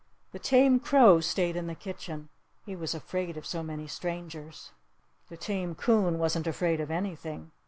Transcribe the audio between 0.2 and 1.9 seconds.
The tame crow stayed in the